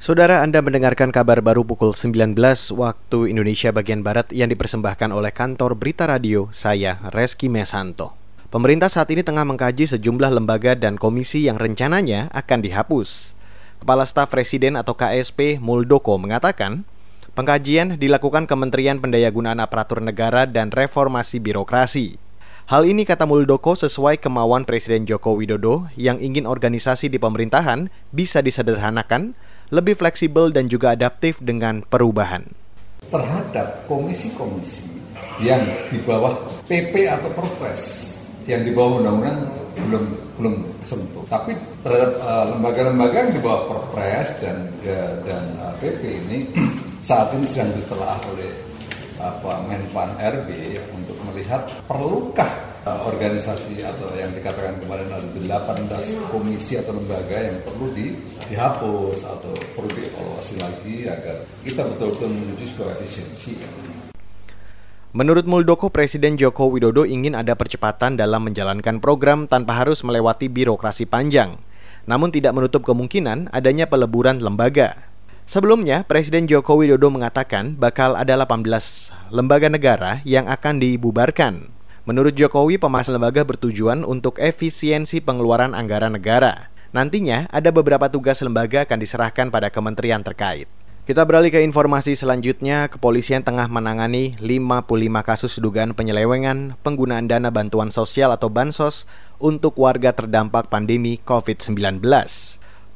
[0.00, 2.32] Saudara Anda mendengarkan kabar baru pukul 19
[2.72, 8.16] waktu Indonesia bagian Barat yang dipersembahkan oleh kantor Berita Radio, saya Reski Mesanto.
[8.48, 13.36] Pemerintah saat ini tengah mengkaji sejumlah lembaga dan komisi yang rencananya akan dihapus.
[13.84, 16.88] Kepala Staf Presiden atau KSP Muldoko mengatakan,
[17.36, 22.16] pengkajian dilakukan Kementerian Pendayagunaan Aparatur Negara dan Reformasi Birokrasi.
[22.72, 28.40] Hal ini kata Muldoko sesuai kemauan Presiden Joko Widodo yang ingin organisasi di pemerintahan bisa
[28.40, 29.36] disederhanakan
[29.70, 32.42] lebih fleksibel dan juga adaptif dengan perubahan.
[33.10, 34.86] Terhadap komisi-komisi
[35.42, 36.36] yang di bawah
[36.68, 37.82] PP atau Perpres
[38.44, 39.50] yang di bawah undang-undang
[39.88, 40.04] belum
[40.36, 41.24] belum sentuh.
[41.30, 41.54] Tapi
[41.86, 46.38] terhadap uh, lembaga-lembaga yang di bawah Perpres dan uh, dan uh, eh, PP ini
[47.08, 48.50] saat ini sedang ditelaah oleh
[49.20, 52.69] apa Menpan RB untuk melihat perlukah uh,
[53.06, 58.16] organisasi atau yang dikatakan kemarin ada 18 komisi atau lembaga yang perlu di,
[58.50, 63.52] dihapus atau perlu dievaluasi lagi agar kita betul-betul menuju sebuah efisiensi.
[65.10, 71.02] Menurut Muldoko, Presiden Joko Widodo ingin ada percepatan dalam menjalankan program tanpa harus melewati birokrasi
[71.02, 71.58] panjang,
[72.06, 75.10] namun tidak menutup kemungkinan adanya peleburan lembaga.
[75.50, 78.62] Sebelumnya, Presiden Joko Widodo mengatakan bakal ada 18
[79.34, 81.79] lembaga negara yang akan dibubarkan.
[82.08, 86.72] Menurut Jokowi, pemasangan lembaga bertujuan untuk efisiensi pengeluaran anggaran negara.
[86.96, 90.64] Nantinya, ada beberapa tugas lembaga akan diserahkan pada kementerian terkait.
[91.04, 94.86] Kita beralih ke informasi selanjutnya, kepolisian tengah menangani 55
[95.26, 99.10] kasus dugaan penyelewengan penggunaan dana bantuan sosial atau bansos
[99.42, 101.98] untuk warga terdampak pandemi COVID-19.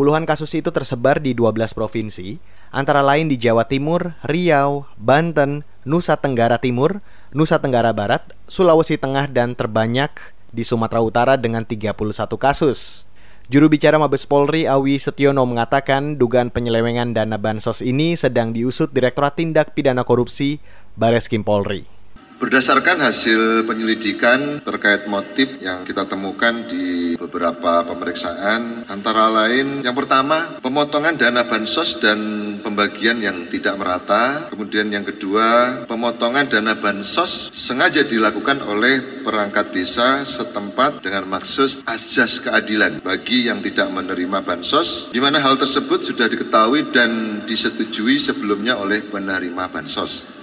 [0.00, 2.40] Puluhan kasus itu tersebar di 12 provinsi,
[2.72, 7.04] antara lain di Jawa Timur, Riau, Banten, Nusa Tenggara Timur,
[7.36, 10.08] Nusa Tenggara Barat, Sulawesi Tengah, dan terbanyak
[10.56, 12.00] di Sumatera Utara dengan 31
[12.40, 13.04] kasus.
[13.52, 19.36] Juru bicara Mabes Polri Awi Setiono mengatakan dugaan penyelewengan dana bansos ini sedang diusut Direktorat
[19.36, 20.64] Tindak Pidana Korupsi
[20.96, 21.99] Bareskrim Polri.
[22.40, 30.56] Berdasarkan hasil penyelidikan terkait motif yang kita temukan di beberapa pemeriksaan, antara lain yang pertama
[30.64, 32.16] pemotongan dana bansos dan
[32.64, 40.24] pembagian yang tidak merata, kemudian yang kedua pemotongan dana bansos sengaja dilakukan oleh perangkat desa
[40.24, 46.24] setempat dengan maksud asas keadilan bagi yang tidak menerima bansos, di mana hal tersebut sudah
[46.24, 50.39] diketahui dan disetujui sebelumnya oleh penerima bansos.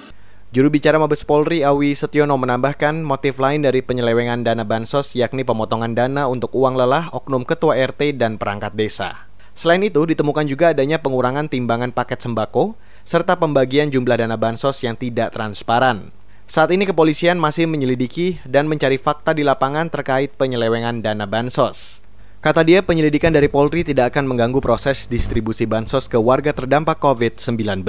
[0.48, 5.92] Juru bicara Mabes Polri Awi Setiono menambahkan motif lain dari penyelewengan dana bansos yakni pemotongan
[5.92, 9.28] dana untuk uang lelah oknum ketua RT dan perangkat desa.
[9.52, 14.96] Selain itu ditemukan juga adanya pengurangan timbangan paket sembako serta pembagian jumlah dana bansos yang
[14.96, 16.16] tidak transparan.
[16.48, 22.00] Saat ini kepolisian masih menyelidiki dan mencari fakta di lapangan terkait penyelewengan dana bansos.
[22.40, 27.84] Kata dia, penyelidikan dari Polri tidak akan mengganggu proses distribusi bansos ke warga terdampak COVID-19.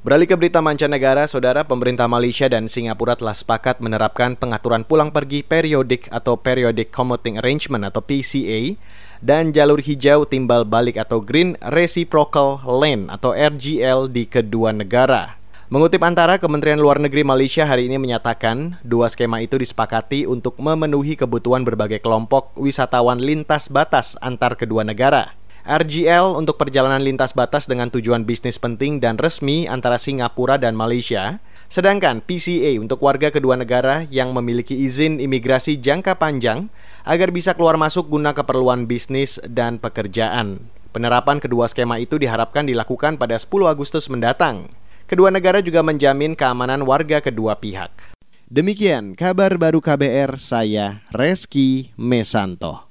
[0.00, 5.44] Beralih ke berita mancanegara, saudara pemerintah Malaysia dan Singapura telah sepakat menerapkan pengaturan pulang pergi
[5.44, 8.80] periodik atau Periodic Commuting Arrangement atau PCA
[9.20, 15.36] dan jalur hijau timbal balik atau Green Reciprocal Lane atau RGL di kedua negara.
[15.68, 21.12] Mengutip antara Kementerian Luar Negeri Malaysia hari ini menyatakan dua skema itu disepakati untuk memenuhi
[21.12, 25.39] kebutuhan berbagai kelompok wisatawan lintas batas antar kedua negara.
[25.68, 31.38] RGL untuk perjalanan lintas batas dengan tujuan bisnis penting dan resmi antara Singapura dan Malaysia,
[31.68, 36.72] sedangkan PCA untuk warga kedua negara yang memiliki izin imigrasi jangka panjang
[37.04, 40.64] agar bisa keluar masuk guna keperluan bisnis dan pekerjaan.
[40.90, 44.66] Penerapan kedua skema itu diharapkan dilakukan pada 10 Agustus mendatang.
[45.06, 48.14] Kedua negara juga menjamin keamanan warga kedua pihak.
[48.50, 52.89] Demikian kabar baru KBR saya Reski Mesanto.